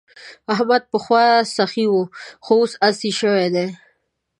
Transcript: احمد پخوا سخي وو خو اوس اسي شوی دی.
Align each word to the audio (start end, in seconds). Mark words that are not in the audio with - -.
احمد 0.53 0.83
پخوا 0.91 1.25
سخي 1.57 1.85
وو 1.89 2.01
خو 2.45 2.55
اوس 2.59 2.71
اسي 2.87 3.09
شوی 3.19 3.47
دی. 3.53 3.65